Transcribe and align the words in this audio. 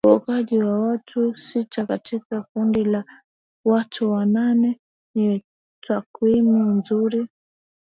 uokoaji 0.07 0.59
wa 0.63 0.79
watu 0.79 1.37
sita 1.37 1.85
katika 1.85 2.41
kundi 2.53 2.83
la 2.83 3.03
watu 3.65 4.15
nane 4.15 4.79
ni 5.15 5.43
takwimu 5.87 6.65
nzuri 6.71 7.27